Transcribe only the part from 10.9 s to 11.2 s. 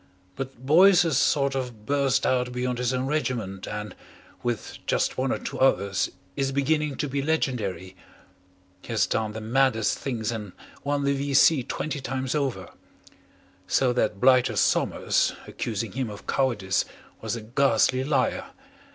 the